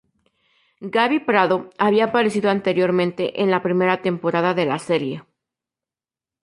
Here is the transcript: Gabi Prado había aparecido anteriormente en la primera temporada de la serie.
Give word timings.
Gabi 0.95 1.19
Prado 1.27 1.69
había 1.77 2.05
aparecido 2.05 2.49
anteriormente 2.49 3.43
en 3.43 3.51
la 3.51 3.61
primera 3.61 4.01
temporada 4.01 4.55
de 4.55 4.65
la 4.65 4.79
serie. 4.79 5.23